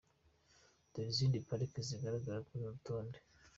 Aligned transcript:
Dore 0.91 1.09
izindi 1.13 1.45
pariki 1.47 1.79
zigaragara 1.87 2.39
kuri 2.47 2.59
uru 2.63 2.75
rutonde. 2.75 3.17